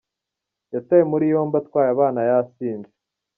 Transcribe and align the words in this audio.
Yatawe 0.73 1.03
muri 1.11 1.25
yombi 1.33 1.55
atwaye 1.61 1.89
Abana 1.95 2.19
yasinze 2.29 2.91